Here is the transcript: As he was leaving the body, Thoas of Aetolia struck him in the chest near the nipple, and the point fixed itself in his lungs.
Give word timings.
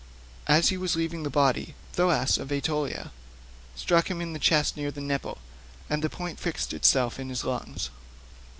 As 0.47 0.69
he 0.69 0.77
was 0.77 0.95
leaving 0.95 1.21
the 1.21 1.29
body, 1.29 1.75
Thoas 1.93 2.39
of 2.39 2.51
Aetolia 2.51 3.11
struck 3.75 4.09
him 4.09 4.19
in 4.19 4.33
the 4.33 4.39
chest 4.39 4.75
near 4.75 4.89
the 4.89 4.99
nipple, 4.99 5.37
and 5.91 6.03
the 6.03 6.09
point 6.09 6.39
fixed 6.39 6.73
itself 6.73 7.19
in 7.19 7.29
his 7.29 7.43
lungs. 7.43 7.91